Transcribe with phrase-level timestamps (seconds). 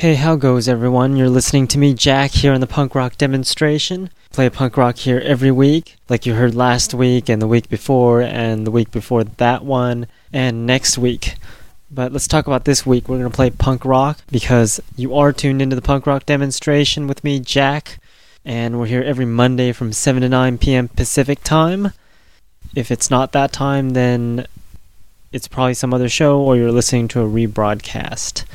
[0.00, 1.18] Hey, how goes everyone?
[1.18, 4.08] You're listening to me, Jack, here on the punk rock demonstration.
[4.32, 8.22] Play punk rock here every week, like you heard last week and the week before
[8.22, 11.34] and the week before that one and next week.
[11.90, 13.10] But let's talk about this week.
[13.10, 17.06] We're going to play punk rock because you are tuned into the punk rock demonstration
[17.06, 17.98] with me, Jack,
[18.42, 20.88] and we're here every Monday from 7 to 9 p.m.
[20.88, 21.92] Pacific time.
[22.74, 24.46] If it's not that time, then
[25.30, 28.46] it's probably some other show or you're listening to a rebroadcast.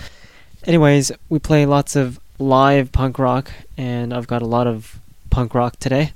[0.66, 5.00] Anyways, we play lots of live punk rock, and I've got a lot of
[5.30, 6.12] punk rock today.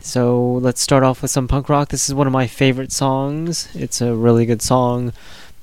[0.00, 1.90] So let's start off with some punk rock.
[1.90, 3.68] This is one of my favorite songs.
[3.74, 5.12] It's a really good song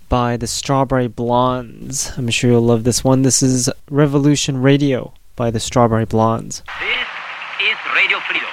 [0.08, 2.18] by the Strawberry Blondes.
[2.18, 3.24] I'm sure you'll love this one.
[3.24, 6.64] This is Revolution Radio by the Strawberry Blondes.
[6.80, 7.08] This
[7.62, 8.48] is Radio Freedom.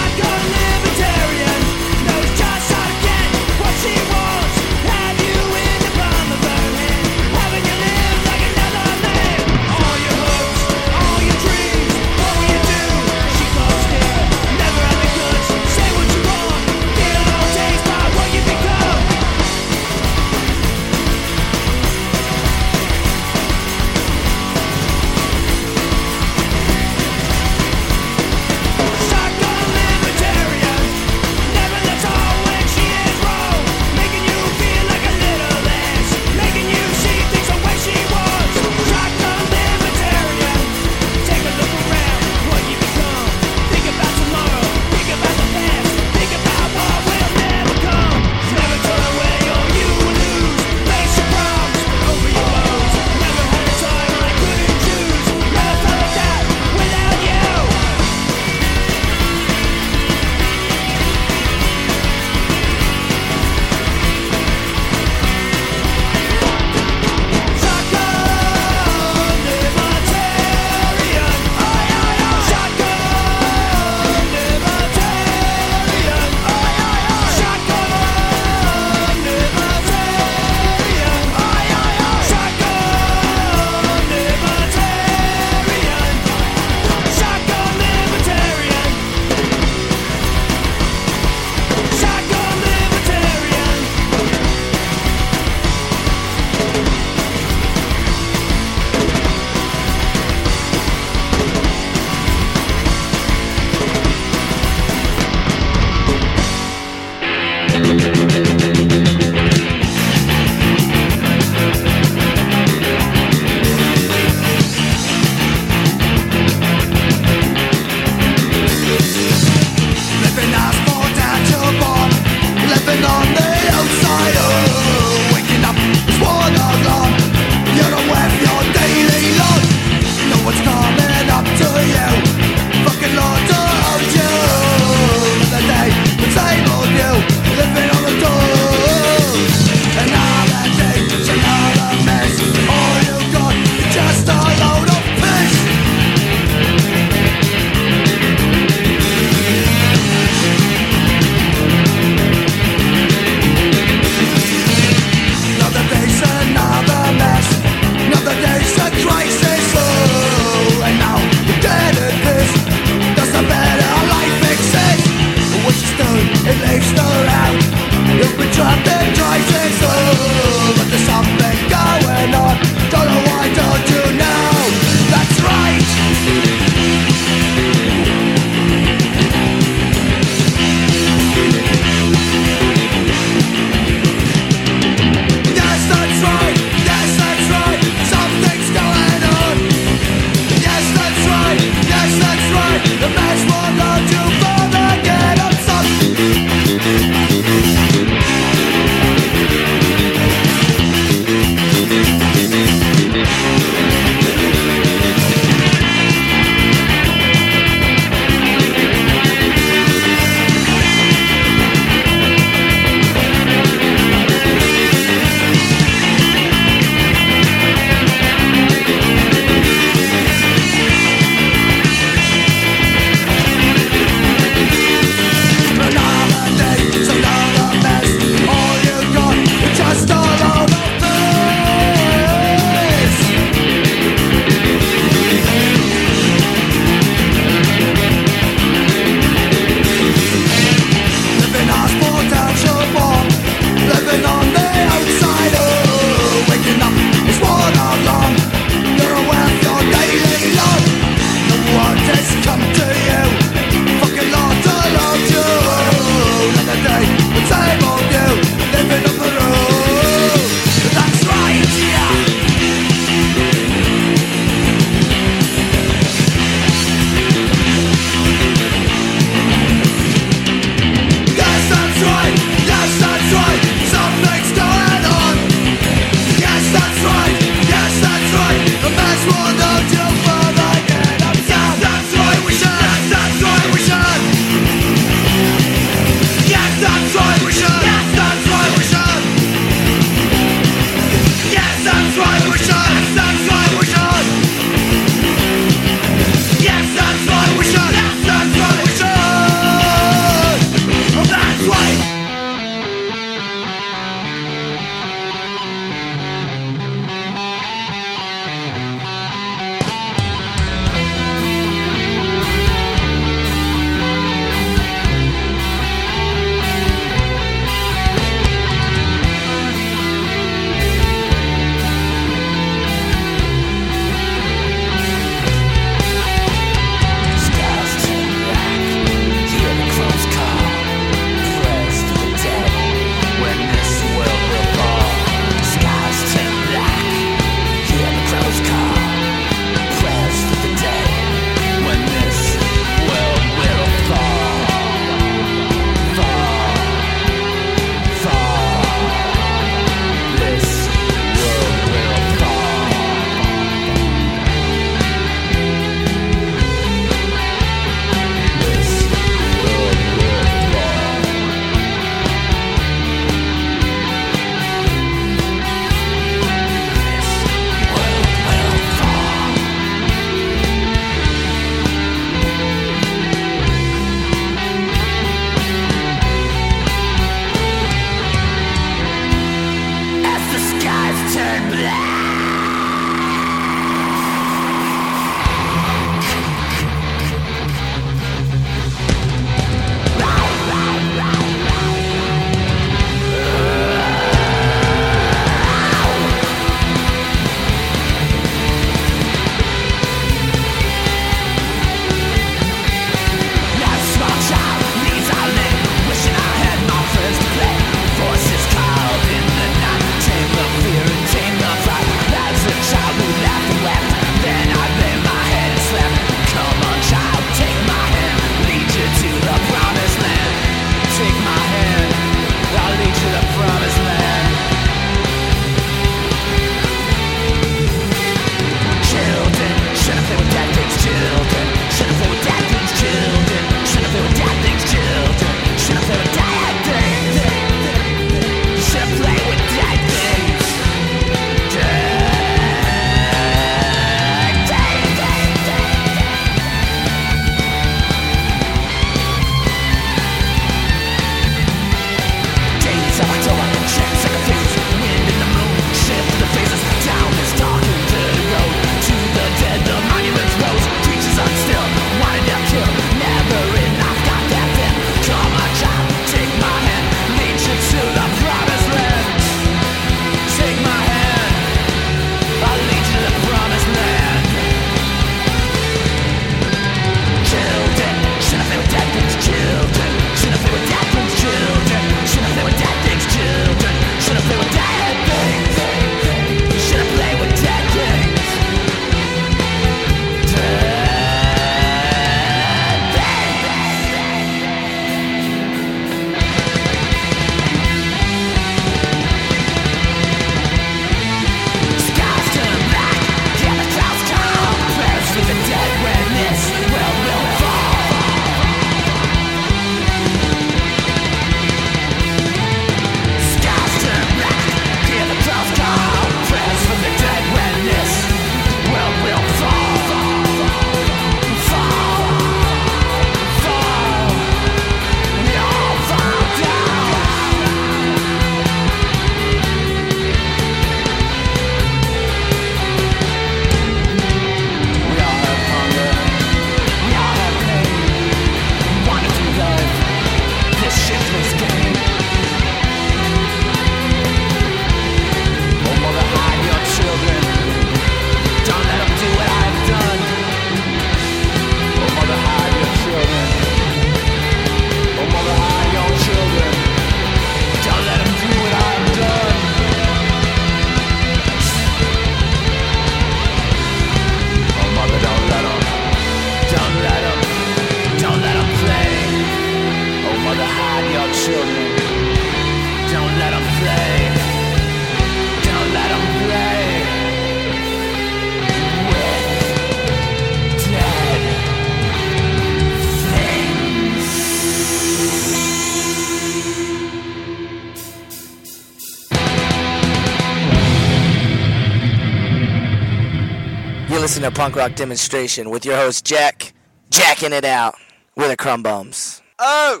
[594.42, 596.72] Listening to Punk Rock Demonstration with your host Jack,
[597.10, 597.94] jacking it out
[598.34, 599.40] with the Crumb Bums.
[599.58, 600.00] Oh!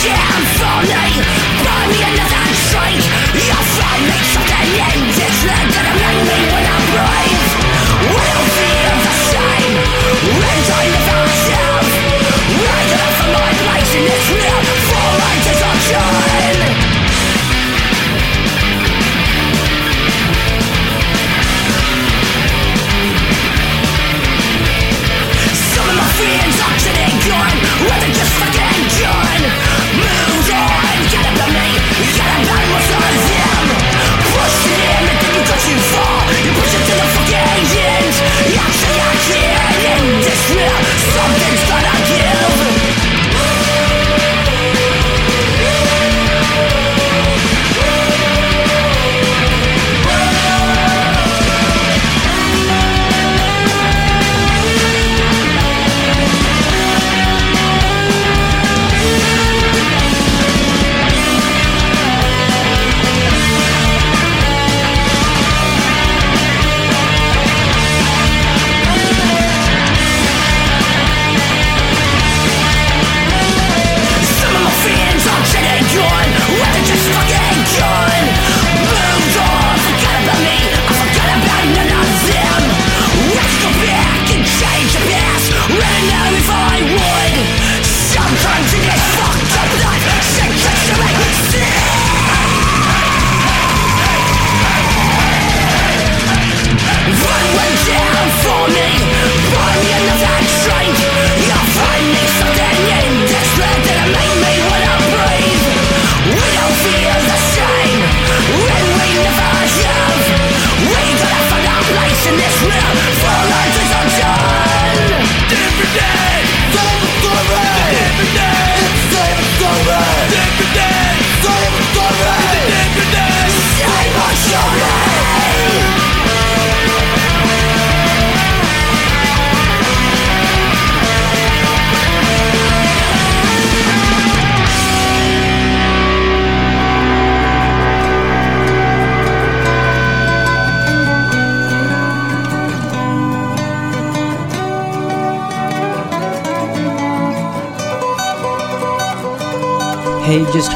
[0.00, 1.04] Jam for me,
[1.60, 3.02] buy me another drink.
[3.34, 4.99] You'll find me something in
[5.46, 7.40] land that make me when I'm brave.
[8.56, 10.59] Feel the same,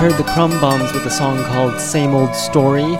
[0.04, 2.94] heard the Crumb Bombs with a song called Same Old Story,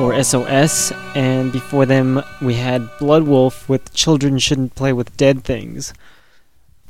[0.00, 5.44] or SOS, and before them we had Blood Wolf with Children Shouldn't Play with Dead
[5.44, 5.94] Things.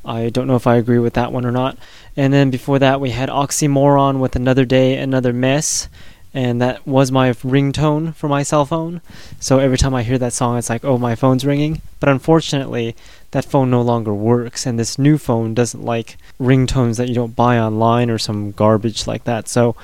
[0.03, 1.77] I don't know if I agree with that one or not.
[2.17, 5.91] And then before that we had Oxymoron with Another Day, Another Mess,
[6.33, 9.01] and that was my ringtone for my cell phone.
[9.41, 11.83] So every time I hear that song, it's like, oh, my phone's ringing.
[11.99, 12.95] But unfortunately,
[13.33, 17.37] that phone no longer works, and this new phone doesn't like ringtones that you don't
[17.37, 19.49] buy online or some garbage like that.
[19.49, 19.75] So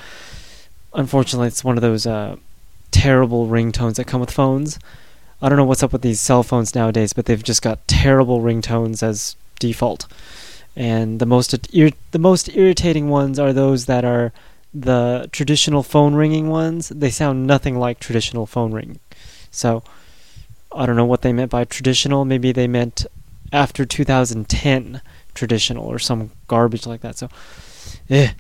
[0.95, 2.37] unfortunately, it's one of those uh,
[2.91, 4.79] terrible ringtones that come with phones.
[5.43, 8.41] I don't know what's up with these cell phones nowadays, but they've just got terrible
[8.41, 10.07] ringtones as default.
[10.75, 14.33] And the most ir- the most irritating ones are those that are
[14.81, 16.91] the traditional phone ringing ones.
[16.91, 19.01] They sound nothing like traditional phone ring.
[19.51, 19.83] So
[20.73, 22.25] I don't know what they meant by traditional.
[22.25, 23.07] Maybe they meant
[23.53, 25.01] after 2010
[25.35, 27.17] traditional or some garbage like that.
[27.17, 27.29] So,
[28.11, 28.33] eh.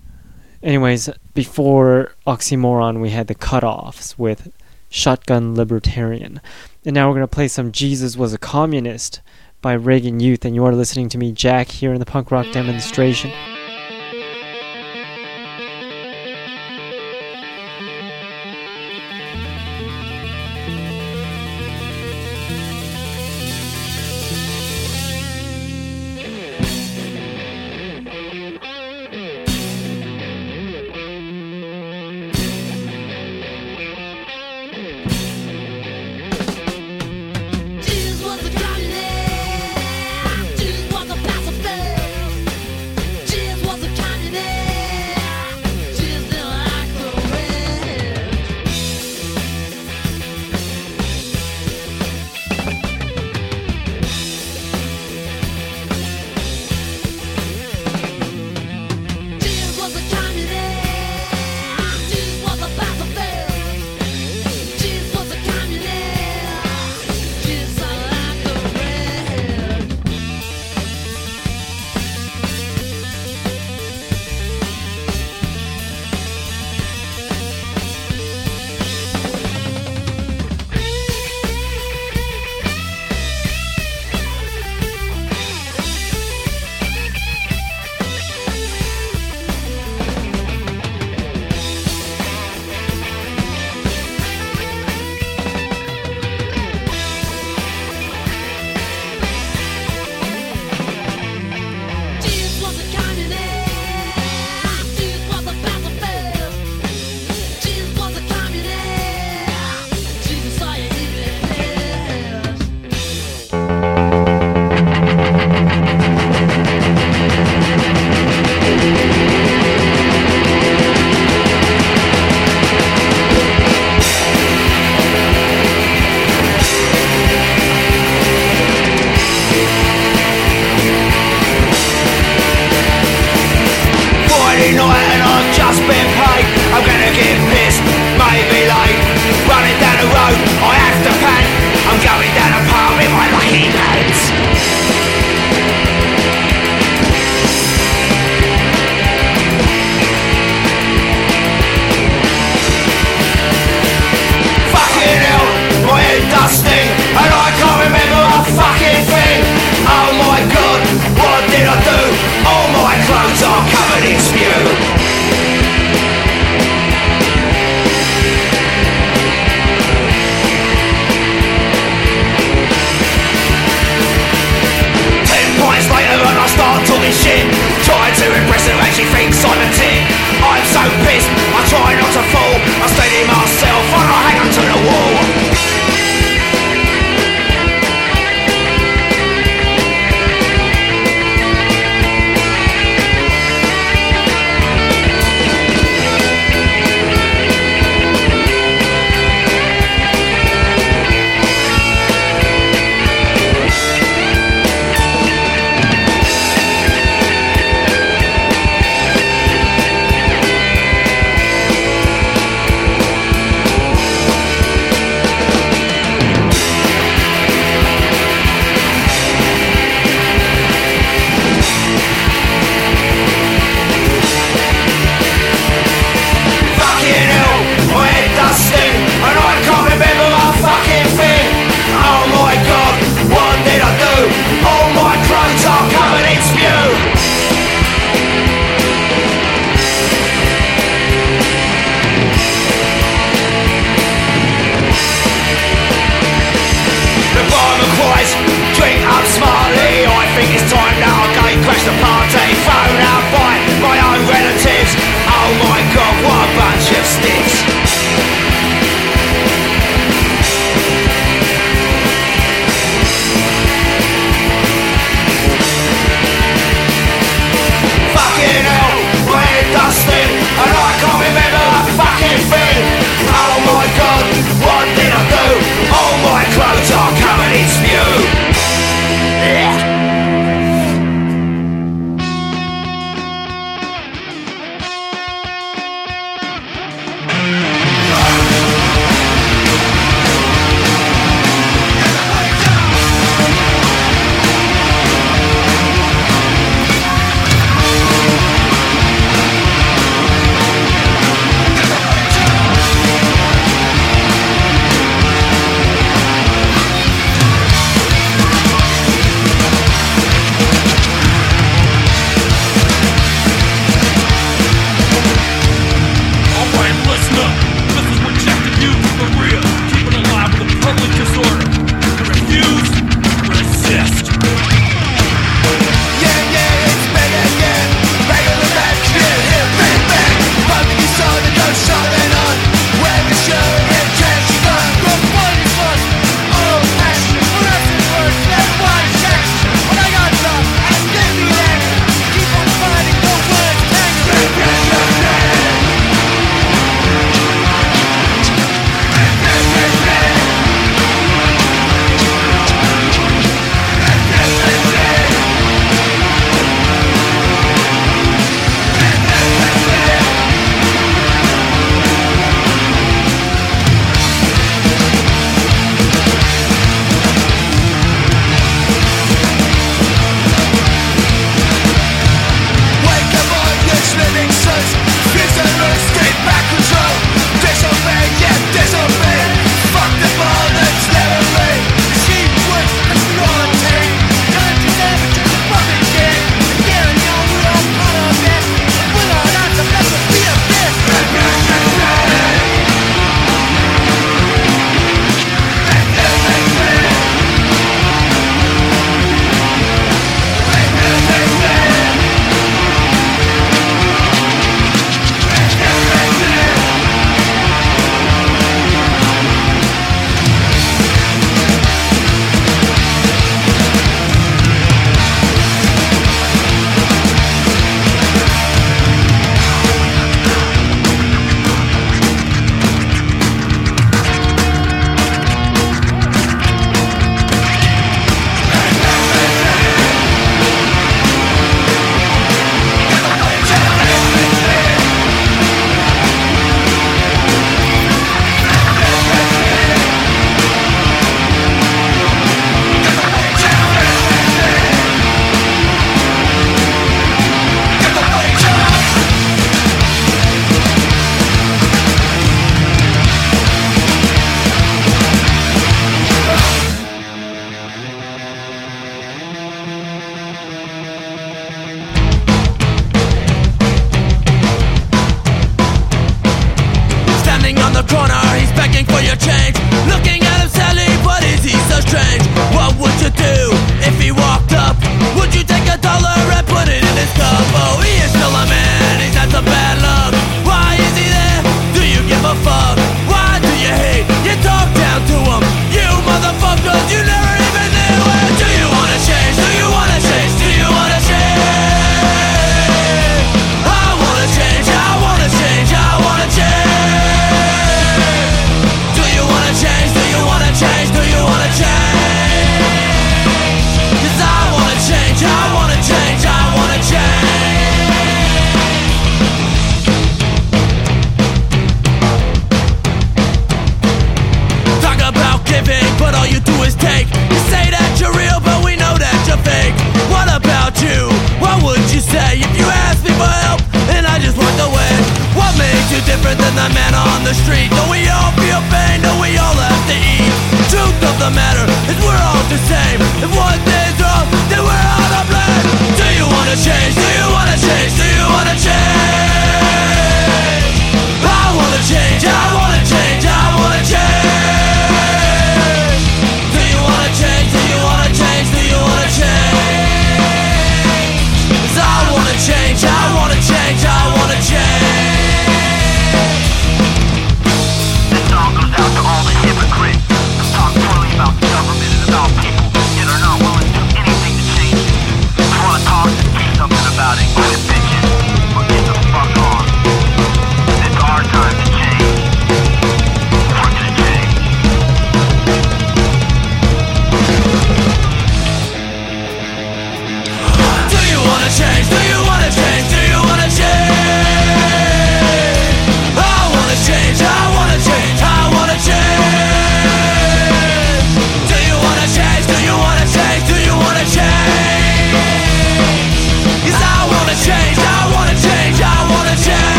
[0.62, 4.53] Anyways, before Oxymoron, we had the cutoffs with
[4.90, 6.40] Shotgun Libertarian.
[6.85, 9.20] And now we're going to play some Jesus Was a Communist
[9.62, 10.44] by Reagan Youth.
[10.44, 13.31] And you are listening to me, Jack, here in the punk rock demonstration.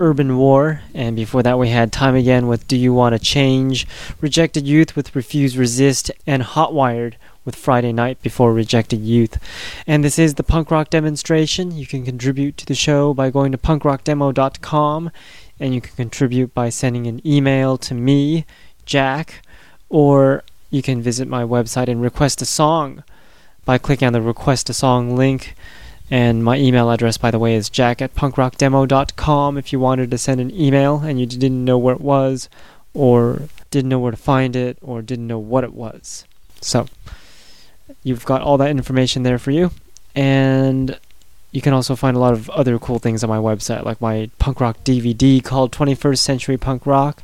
[0.00, 0.82] Urban War.
[0.94, 3.86] And before that, we had Time Again with Do You Want to Change,
[4.20, 9.38] Rejected Youth with Refuse Resist, and Hotwired with Friday Night before Rejected Youth.
[9.86, 11.76] And this is the punk rock demonstration.
[11.76, 15.10] You can contribute to the show by going to punkrockdemo.com,
[15.60, 18.46] and you can contribute by sending an email to me,
[18.86, 19.42] Jack,
[19.88, 23.04] or you can visit my website and request a song
[23.64, 25.54] by clicking on the request a song link.
[26.10, 30.18] And my email address, by the way, is jack at punkrockdemo.com if you wanted to
[30.18, 32.48] send an email and you didn't know where it was,
[32.92, 36.24] or didn't know where to find it, or didn't know what it was.
[36.60, 36.86] So,
[38.02, 39.70] you've got all that information there for you.
[40.14, 40.98] And
[41.52, 44.30] you can also find a lot of other cool things on my website, like my
[44.38, 47.22] punk rock DVD called 21st Century Punk Rock.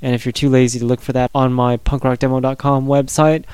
[0.00, 3.44] And if you're too lazy to look for that on my punkrockdemo.com website,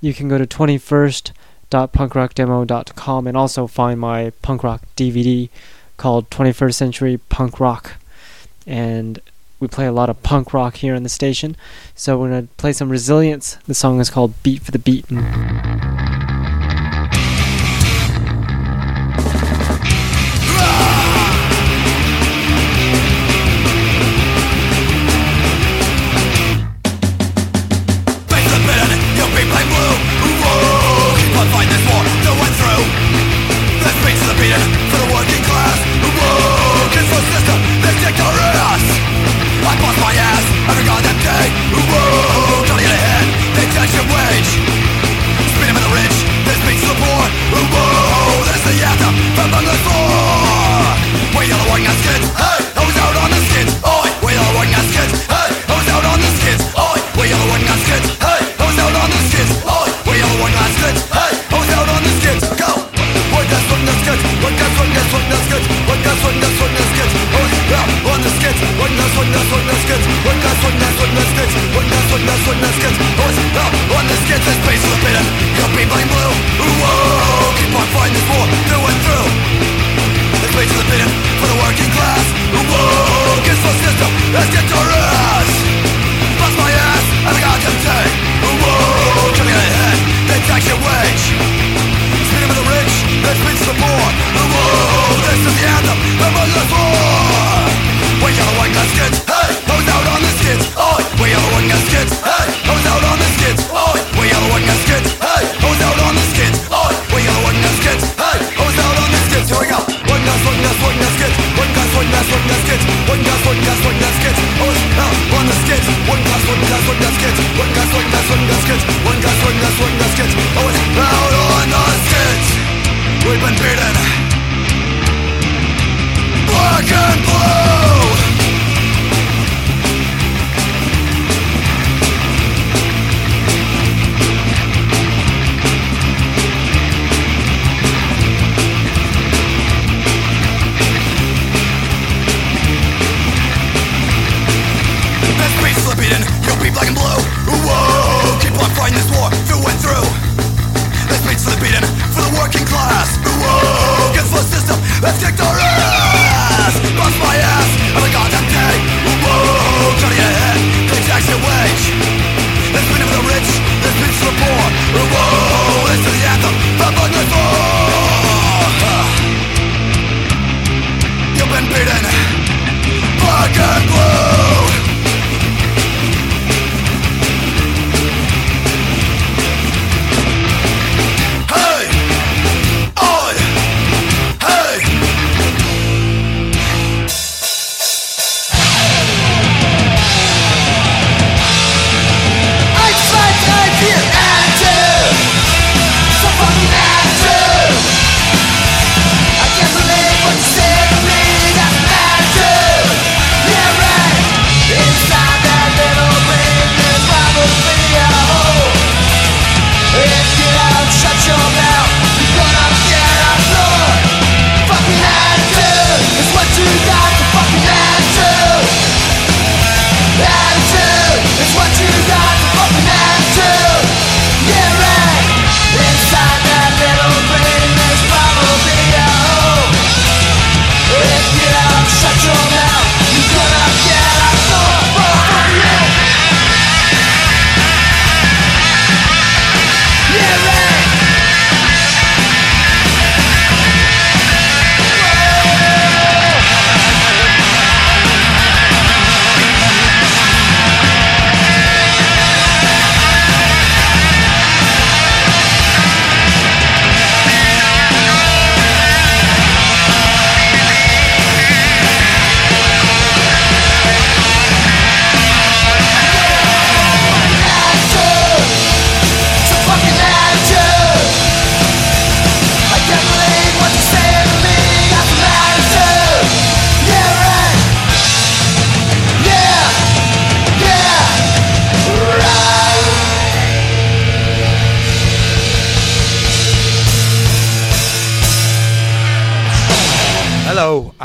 [0.00, 1.32] you can go to 21st
[1.70, 5.48] punkrockdemo.com and also find my punk rock DVD
[5.96, 7.96] called 21st Century Punk Rock.
[8.66, 9.20] And
[9.60, 11.56] we play a lot of punk rock here on the station.
[11.94, 13.56] So we're going to play some Resilience.
[13.66, 16.17] The song is called Beat for the Beaten.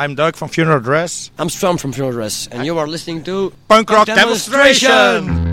[0.03, 1.31] I'm Doug from Funeral Dress.
[1.39, 4.89] I'm Strom from Funeral Dress, and I you are listening to Punk Rock, Demonstration.
[4.89, 5.52] Demonstration.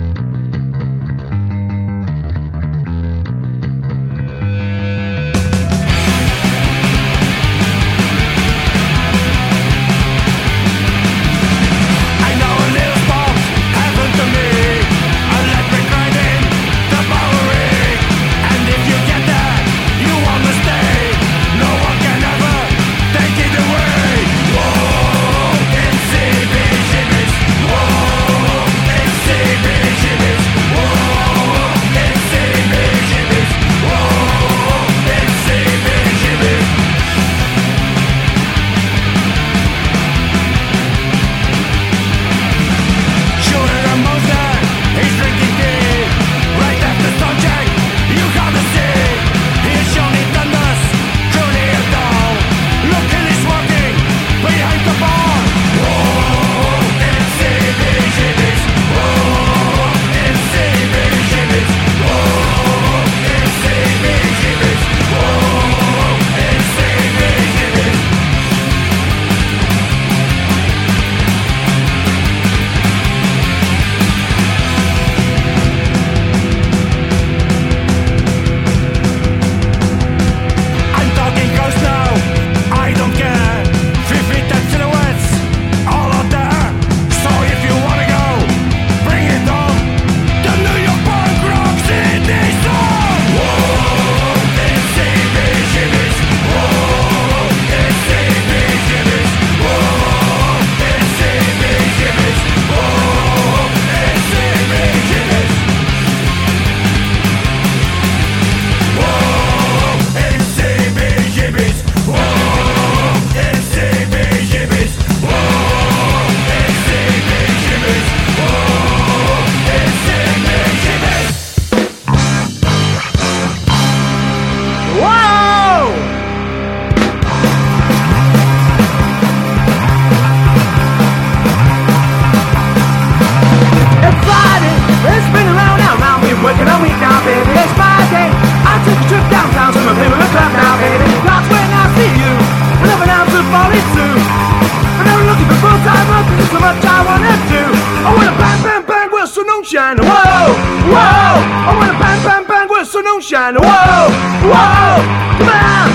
[153.41, 153.55] Ocean.
[153.57, 154.09] Whoa,
[154.51, 155.01] whoa,
[155.39, 155.89] come on.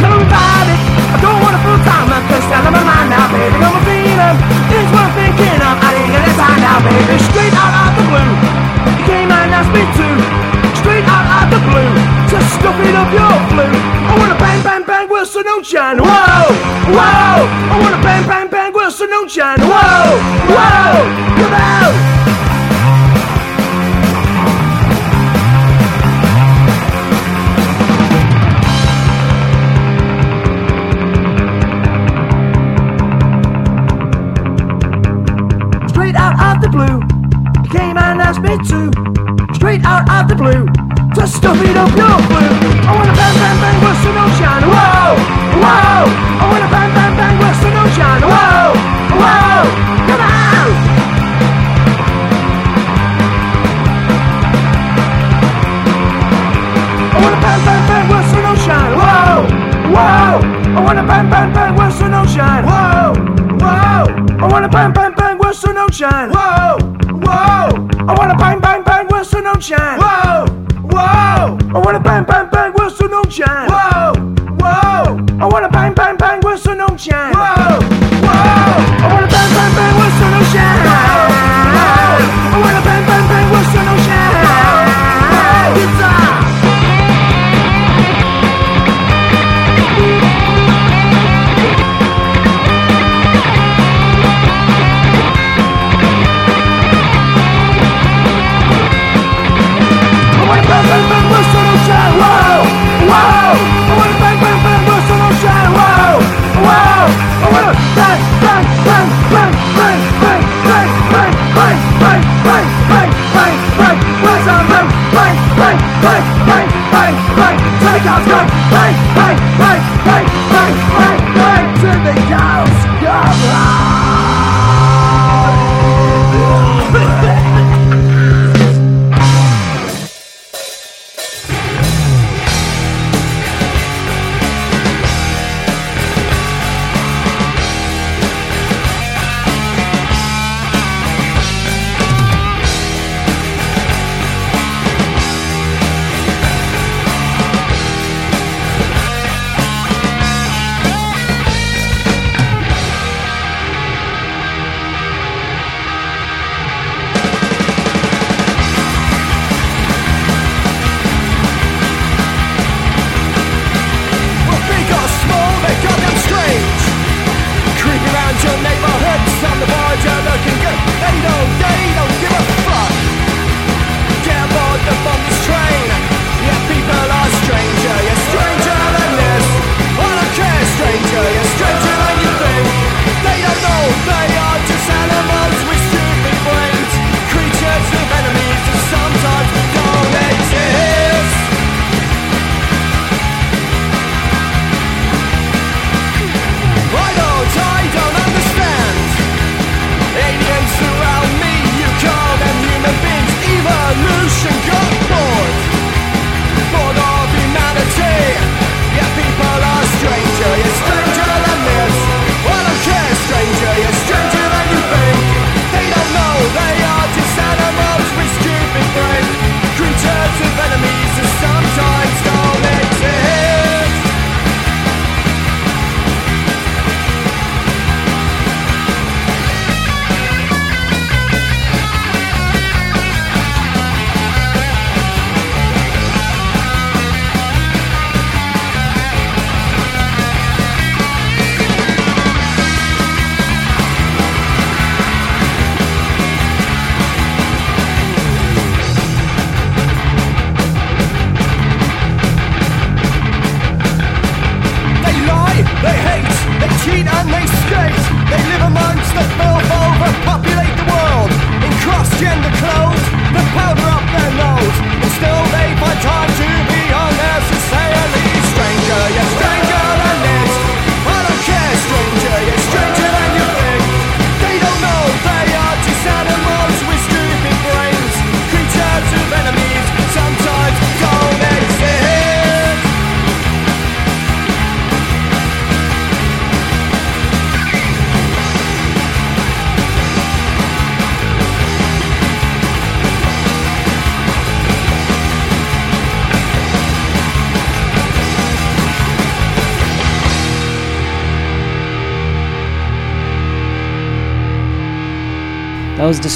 [0.00, 0.26] Tell 'em
[0.66, 0.80] it.
[1.14, 3.54] I don't want a full time, I'm just out of my mind now, baby.
[3.54, 4.38] I'm a feeling.
[4.74, 5.74] It's I'm thinking of.
[5.78, 7.16] I ain't gonna time now, baby.
[7.30, 8.32] Straight out of the blue.
[8.90, 10.08] You came and asked me to.
[10.80, 11.92] Straight out of the blue.
[12.30, 13.66] Just stuff it up your flu.
[14.10, 15.98] I wanna bang, bang, bang, Wilson Ocean.
[16.02, 16.50] Whoa,
[16.96, 17.38] whoa.
[17.72, 19.10] I wanna bang, bang, bang, Wilson.
[19.10, 19.75] Whoa, whoa.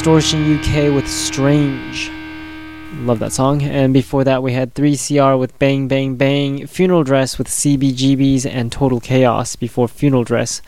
[0.01, 2.11] Distortion UK with Strange.
[3.01, 3.61] Love that song.
[3.61, 8.73] And before that, we had 3CR with Bang Bang Bang, Funeral Dress with CBGBs, and
[8.73, 10.63] Total Chaos before Funeral Dress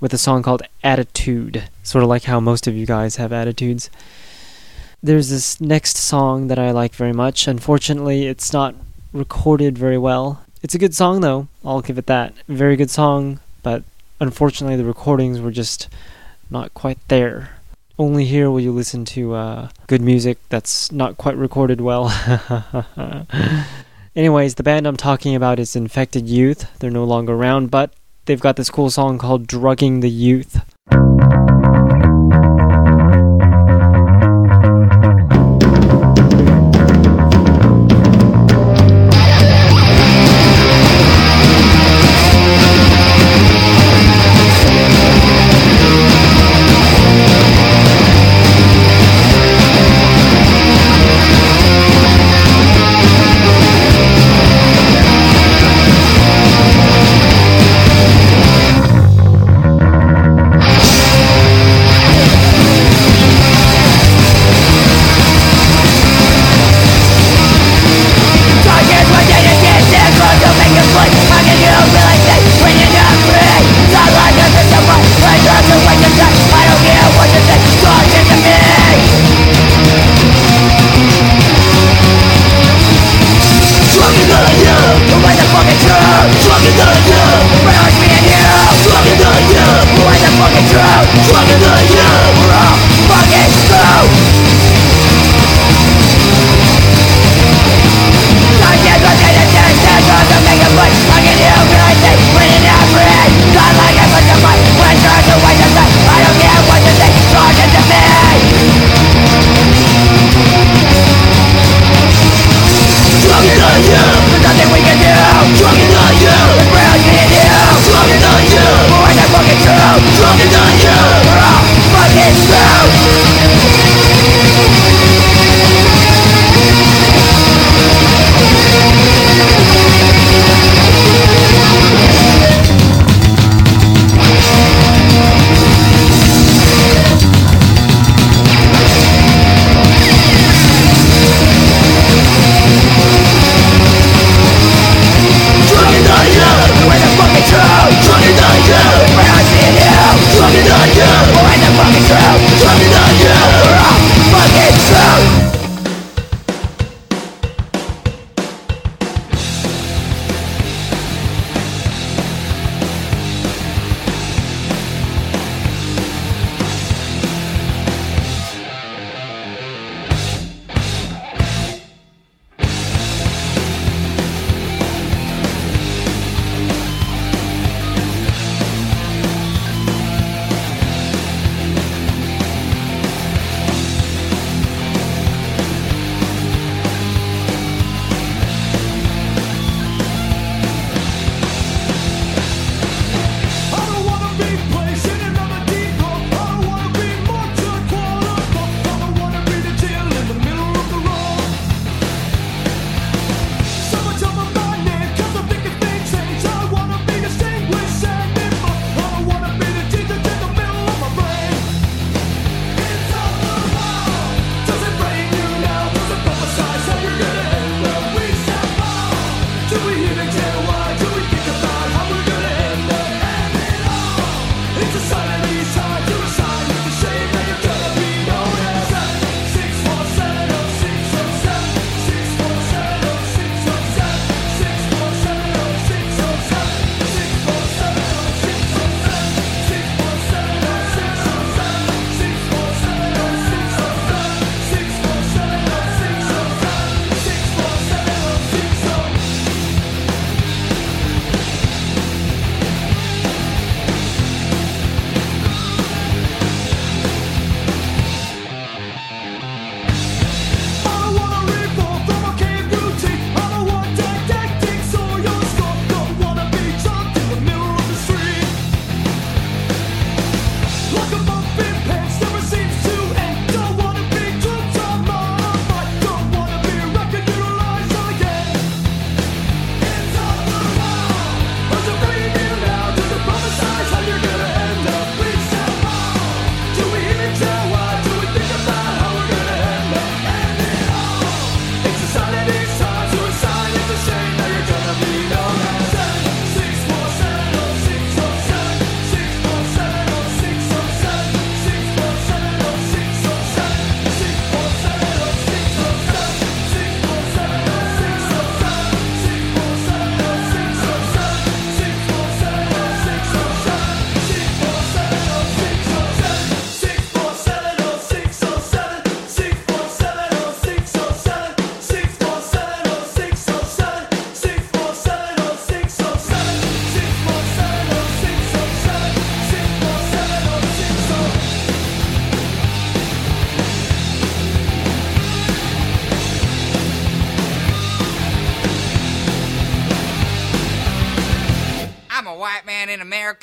[0.00, 1.62] with a song called Attitude.
[1.84, 3.88] Sort of like how most of you guys have attitudes.
[5.00, 7.46] There's this next song that I like very much.
[7.46, 8.74] Unfortunately, it's not
[9.12, 10.42] recorded very well.
[10.60, 12.34] It's a good song though, I'll give it that.
[12.48, 13.84] Very good song, but
[14.18, 15.88] unfortunately the recordings were just
[16.50, 17.61] not quite there.
[18.02, 22.10] Only here will you listen to uh, good music that's not quite recorded well.
[24.16, 26.66] Anyways, the band I'm talking about is Infected Youth.
[26.80, 27.92] They're no longer around, but
[28.24, 30.64] they've got this cool song called Drugging the Youth.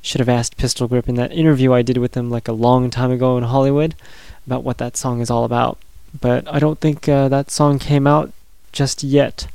[0.00, 2.88] Should have asked Pistol Grip in that interview I did with him like a long
[2.88, 3.94] time ago in Hollywood
[4.46, 5.76] about what that song is all about.
[6.18, 8.32] But I don't think uh, that song came out
[8.72, 9.46] just yet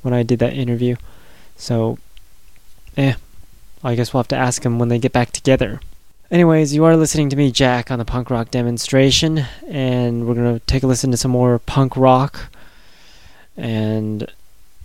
[0.00, 0.96] when I did that interview.
[1.58, 1.98] So,
[2.96, 3.14] eh,
[3.84, 5.80] I guess we'll have to ask him when they get back together.
[6.30, 10.60] Anyways, you are listening to me, Jack, on the punk rock demonstration, and we're gonna
[10.60, 12.50] take a listen to some more punk rock,
[13.56, 14.30] and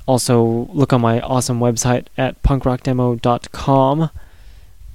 [0.06, 4.10] also look on my awesome website at punkrockdemo.com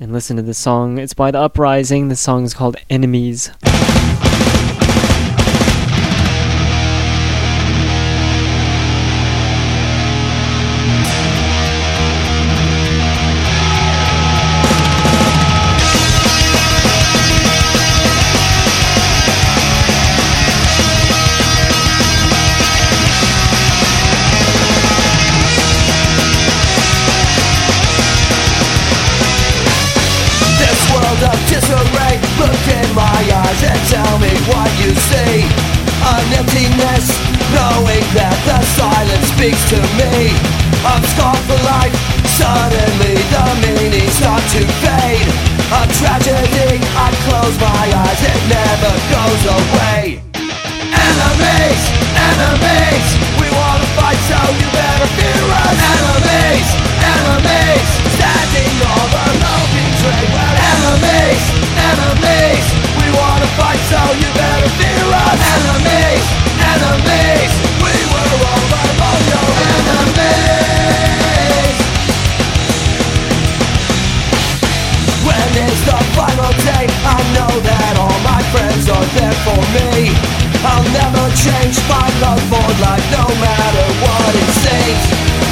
[0.01, 0.99] and listen to this song.
[0.99, 2.09] It's by The Uprising.
[2.09, 3.51] The song is called Enemies.
[40.85, 41.95] I'm scarred for life.
[42.39, 45.29] Suddenly the meaning starts to fade.
[45.69, 50.23] A tragedy I close my eyes It never goes away.
[50.33, 51.83] Enemies,
[52.17, 53.07] enemies
[53.37, 55.77] We wanna fight so you better fear us.
[55.93, 56.69] Enemies,
[57.05, 61.43] enemies Standing all alone betrayed We're enemies,
[61.91, 62.65] enemies
[62.97, 65.41] We wanna fight so you better fear us.
[65.53, 66.25] Enemies,
[66.65, 67.18] enemies
[79.09, 80.13] friends there for me.
[80.65, 85.05] I'll never change my love for life No matter what it seems.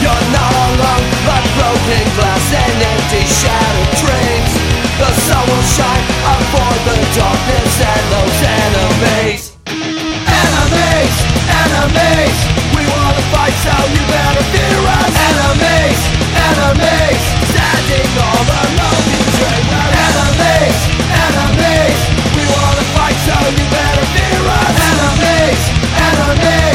[0.02, 4.52] You're not alone Like broken glass and empty shattered dreams.
[4.98, 9.42] The sun will shine Avoid the darkness and those enemies.
[10.26, 11.14] Enemies,
[11.46, 12.36] enemies.
[12.74, 15.14] We wanna fight so you better fear us.
[15.30, 16.00] Enemies,
[16.50, 17.22] enemies.
[17.46, 19.05] Standing all alone
[26.28, 26.65] enemies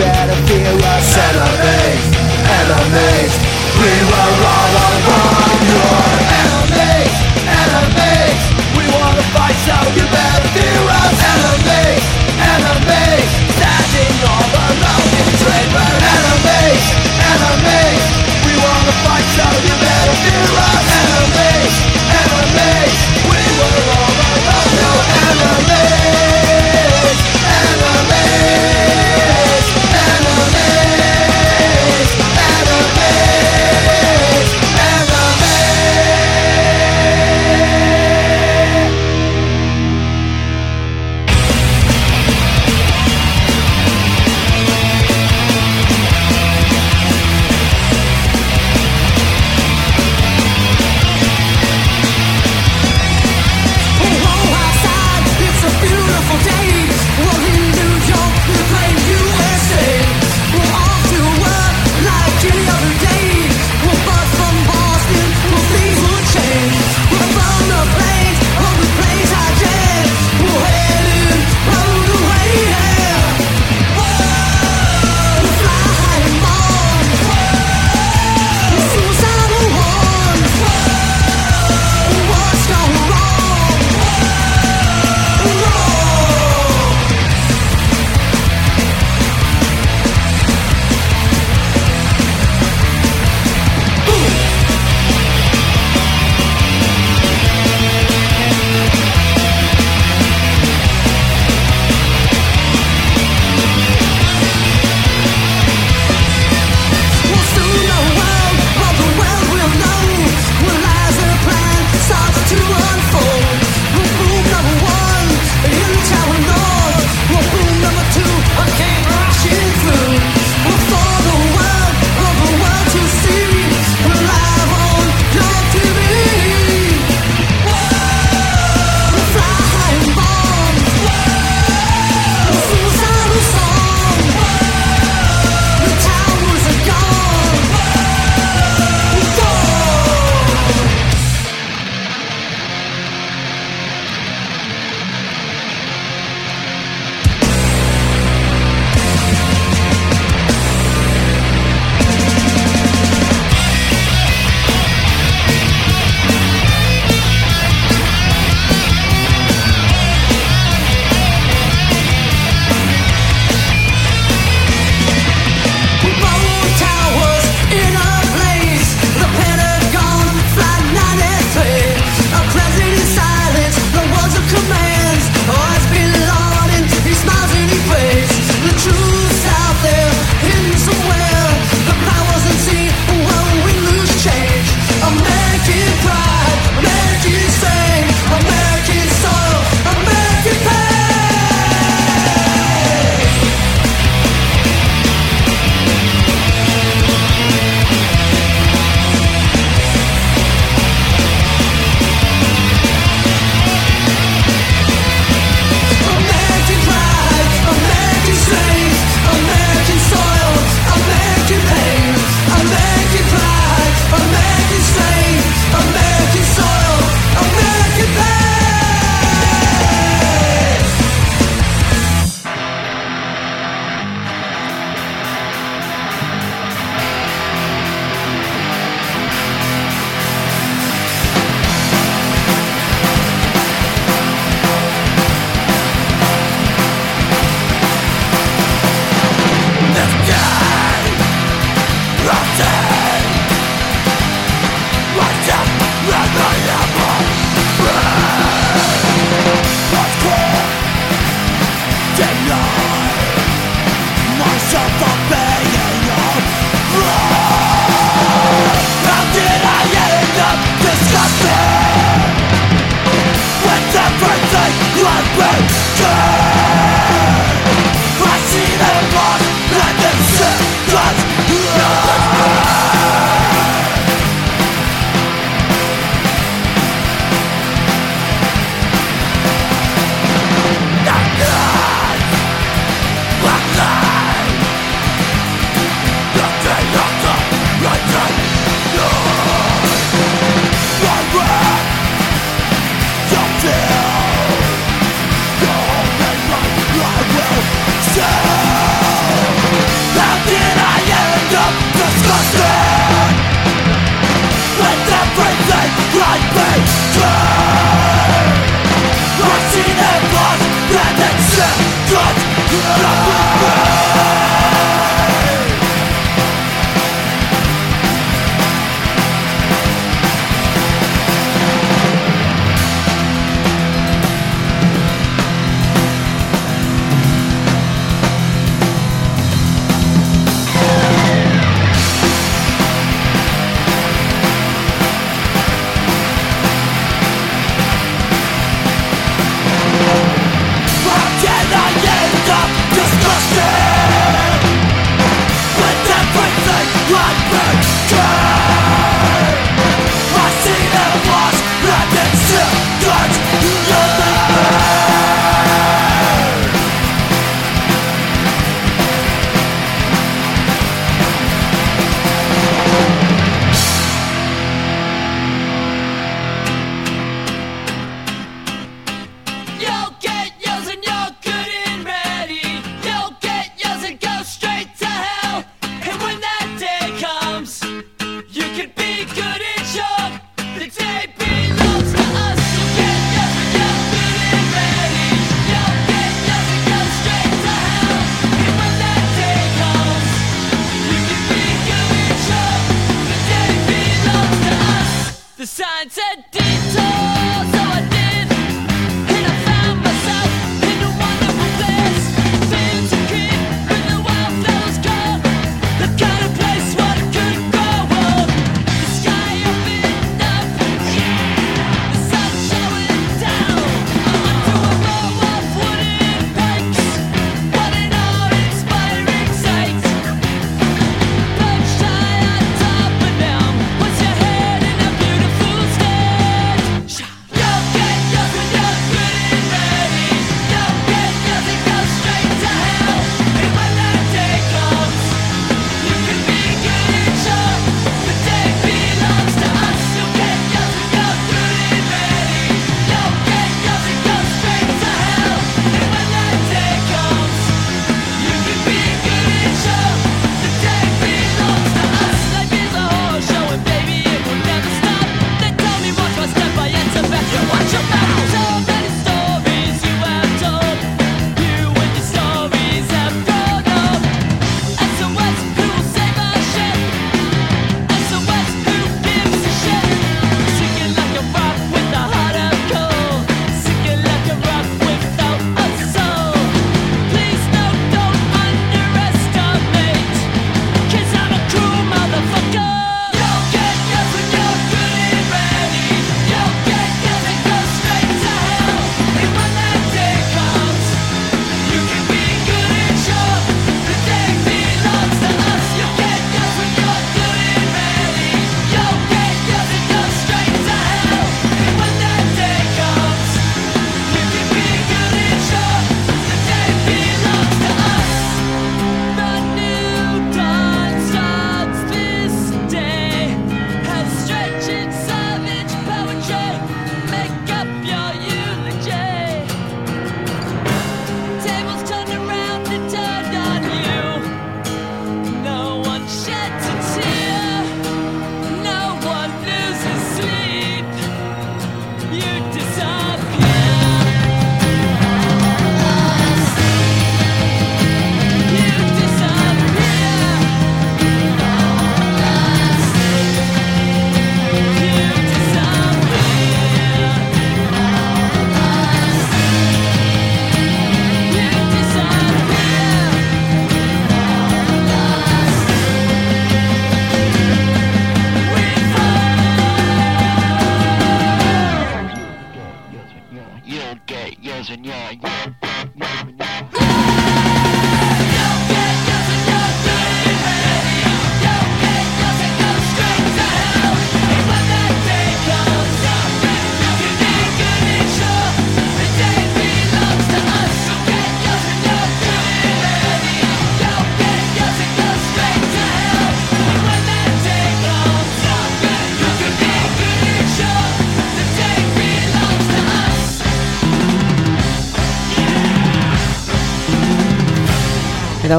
[0.00, 0.69] so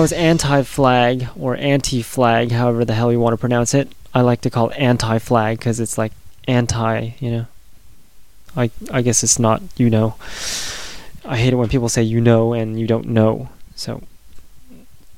[0.02, 3.92] was anti-flag or anti-flag, however the hell you want to pronounce it.
[4.14, 6.12] I like to call it anti-flag because it's like
[6.48, 7.46] anti, you know.
[8.56, 10.16] I I guess it's not you know.
[11.24, 13.50] I hate it when people say you know and you don't know.
[13.76, 14.04] So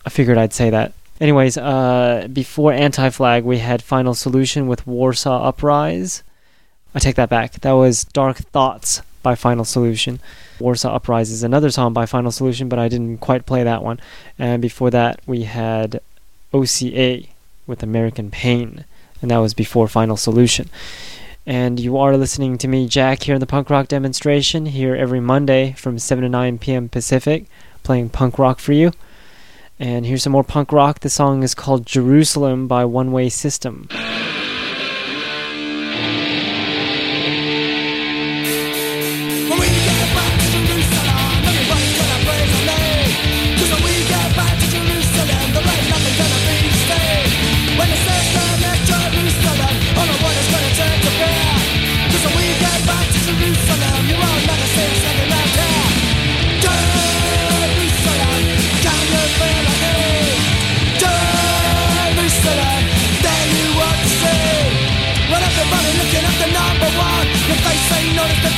[0.06, 0.94] I figured I'd say that.
[1.20, 6.24] Anyways, uh, before Anti Flag, we had Final Solution with Warsaw Uprise.
[6.94, 7.54] I take that back.
[7.62, 10.20] That was Dark Thoughts by Final Solution.
[10.60, 14.00] Warsaw Uprising is another song by Final Solution, but I didn't quite play that one.
[14.38, 16.02] And before that, we had
[16.54, 17.24] OCA
[17.66, 18.86] with American Pain,
[19.22, 20.70] and that was before Final Solution.
[21.46, 25.20] And you are listening to me, Jack, here in the punk rock demonstration, here every
[25.20, 26.88] Monday from 7 to 9 p.m.
[26.88, 27.46] Pacific,
[27.84, 28.92] playing punk rock for you.
[29.80, 31.00] And here's some more punk rock.
[31.00, 33.90] The song is called Jerusalem by One Way System.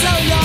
[0.01, 0.44] so long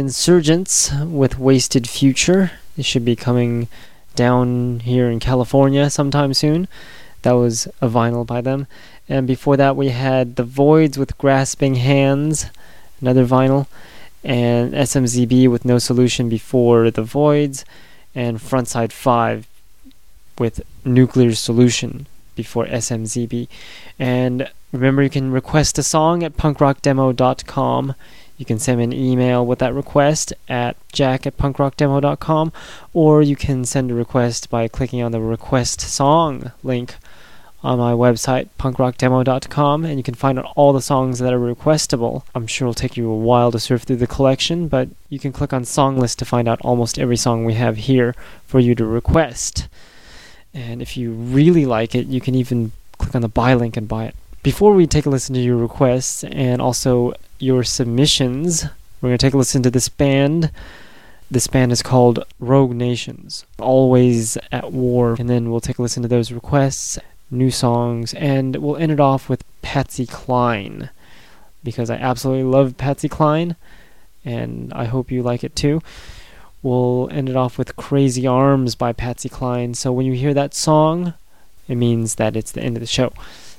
[0.00, 2.52] Insurgents with Wasted Future.
[2.78, 3.68] It should be coming
[4.16, 6.68] down here in California sometime soon.
[7.20, 8.66] That was a vinyl by them.
[9.10, 12.46] And before that, we had The Voids with Grasping Hands,
[13.02, 13.66] another vinyl.
[14.24, 17.66] And SMZB with No Solution before The Voids.
[18.14, 19.46] And Frontside 5
[20.38, 23.48] with Nuclear Solution before SMZB.
[23.98, 27.94] And remember, you can request a song at punkrockdemo.com.
[28.40, 32.52] You can send me an email with that request at jack at punkrockdemo.com,
[32.94, 36.94] or you can send a request by clicking on the request song link
[37.62, 42.22] on my website, punkrockdemo.com, and you can find out all the songs that are requestable.
[42.34, 45.32] I'm sure it'll take you a while to surf through the collection, but you can
[45.32, 48.14] click on song list to find out almost every song we have here
[48.46, 49.68] for you to request.
[50.54, 53.86] And if you really like it, you can even click on the buy link and
[53.86, 58.64] buy it Before we take a listen to your requests and also your submissions,
[59.00, 60.50] we're going to take a listen to this band.
[61.30, 65.16] This band is called Rogue Nations, Always at War.
[65.18, 66.98] And then we'll take a listen to those requests,
[67.30, 70.90] new songs, and we'll end it off with Patsy Cline
[71.62, 73.56] because I absolutely love Patsy Cline
[74.24, 75.82] and I hope you like it too.
[76.62, 79.74] We'll end it off with Crazy Arms by Patsy Cline.
[79.74, 81.14] So when you hear that song,
[81.68, 83.12] it means that it's the end of the show.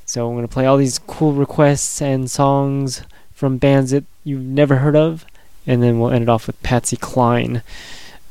[0.05, 3.01] So I'm going to play all these cool requests and songs
[3.41, 5.25] from bands that you've never heard of,
[5.65, 7.63] and then we'll end it off with Patsy Cline,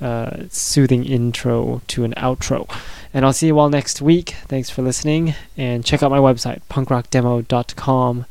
[0.00, 2.72] uh, soothing intro to an outro.
[3.12, 4.36] And I'll see you all next week.
[4.46, 8.24] Thanks for listening, and check out my website, punkrockdemo.com,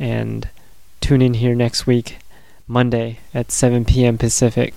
[0.00, 0.48] and
[1.00, 2.16] tune in here next week,
[2.66, 4.18] Monday at 7 p.m.
[4.18, 4.74] Pacific.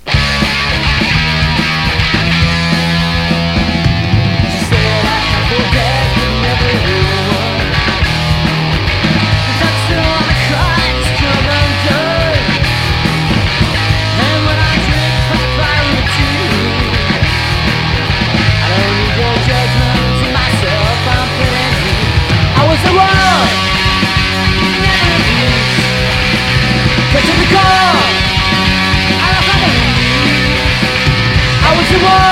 [31.94, 32.23] impossible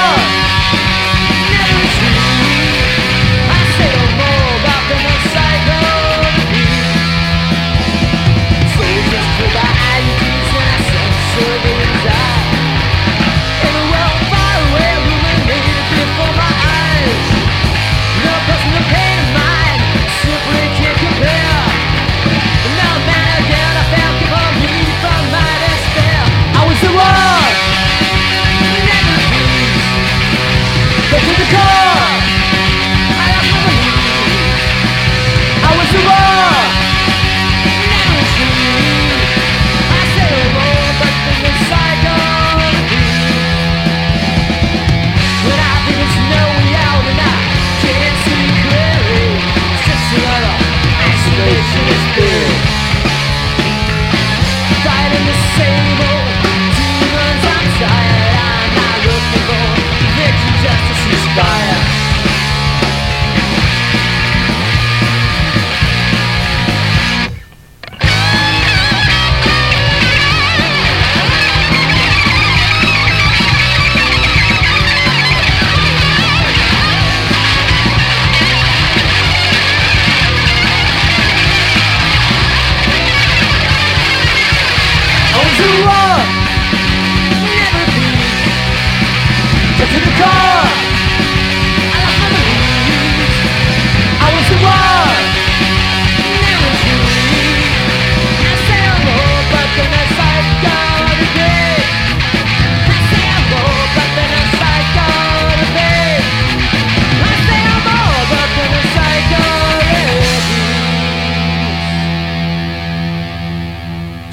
[55.57, 56.10] same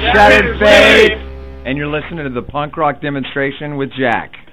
[0.00, 1.12] Shattered Faith,
[1.66, 4.43] and you're listening to the punk rock demonstration with Jack.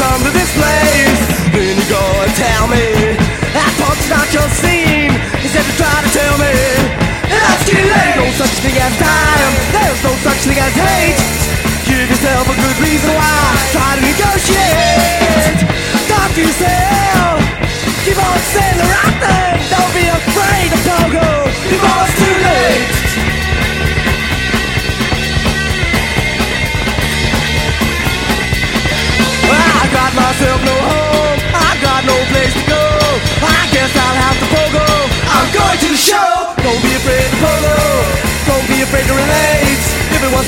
[0.00, 0.89] Come to this display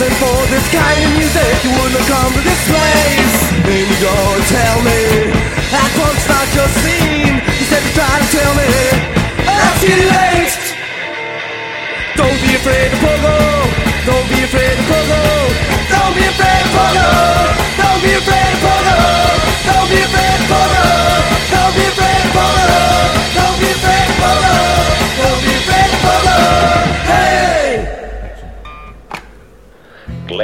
[0.03, 3.35] wasn't for this kind of music, you wouldn't come to this place.
[3.63, 5.31] Then you go and tell me
[5.71, 7.39] that punk's not your scene.
[7.39, 8.67] Instead you try to tell me
[9.47, 10.59] that's too late.
[12.19, 13.37] Don't be afraid to pogo.
[14.07, 15.23] Don't be afraid to pogo.
[15.87, 17.09] Don't be afraid to pogo.
[17.79, 19.32] Don't be afraid to pogo.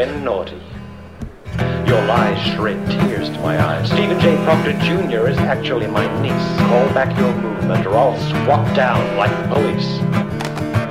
[0.08, 0.60] and naughty.
[1.86, 3.88] Your lies shred tears to my eyes.
[3.90, 4.36] Stephen J.
[4.44, 5.28] Proctor Jr.
[5.28, 6.48] is actually my niece.
[6.68, 9.88] Call back your movement or I'll squat down like police.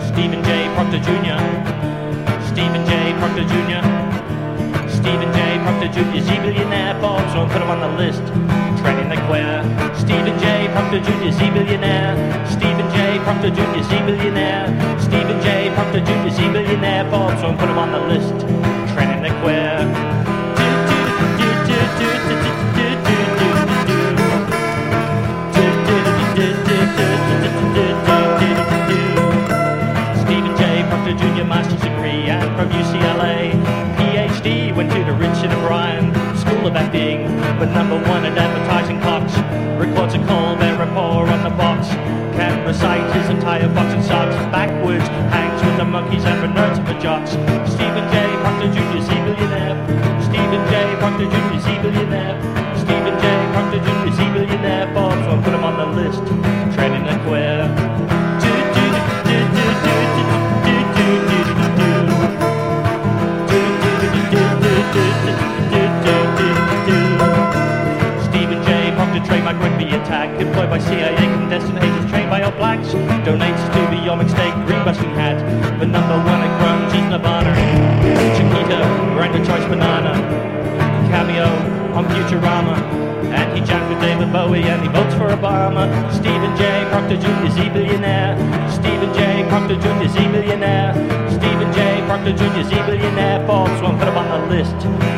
[0.10, 0.70] Stephen J.
[0.76, 1.38] Proctor Jr.
[2.50, 3.14] Stephen J.
[3.20, 3.82] Proctor Jr.
[4.90, 5.60] Stephen J.
[5.64, 6.18] Proctor Jr.
[6.18, 8.26] is billionaire Bob, so I'll put him on the list.
[8.82, 9.62] Training the queer.
[9.96, 10.68] Stephen J.
[10.74, 11.28] Proctor Jr.
[11.30, 12.16] is a billionaire.
[12.50, 13.20] Stephen J.
[13.20, 13.78] Proctor Jr.
[13.78, 14.68] is a billionaire.
[15.00, 15.72] Stephen J.
[15.76, 16.28] Proctor Jr.
[16.28, 18.57] is a billionaire Bob, so I'm put him on the list.
[30.28, 30.86] Stephen J.
[30.90, 31.46] Proctor Jr.
[31.46, 33.52] Master's degree and from UCLA.
[33.96, 37.28] PhD went to the Richard O'Brien School of Acting,
[37.60, 39.34] but number one at advertising cocks.
[82.28, 82.76] Futurama.
[83.32, 85.88] And he jacked with David Bowie and he votes for Obama.
[86.12, 86.86] Stephen J.
[86.92, 87.46] Proctor Jr.
[87.46, 88.36] is a billionaire.
[88.70, 89.46] Stephen J.
[89.48, 90.04] Proctor Jr.
[90.04, 90.94] is a billionaire.
[91.32, 92.04] Stephen J.
[92.06, 92.60] Proctor Jr.
[92.60, 93.46] is a billionaire.
[93.48, 95.17] Forbes won't put him on the list.